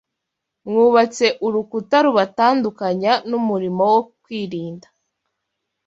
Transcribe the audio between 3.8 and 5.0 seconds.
wo kwirinda